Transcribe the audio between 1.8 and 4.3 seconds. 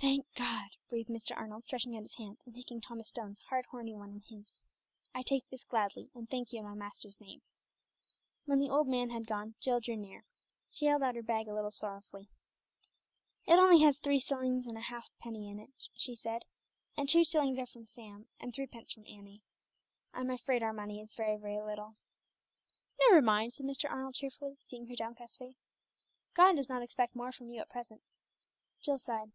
out his hand and taking Thomas Stone's hard, horny one in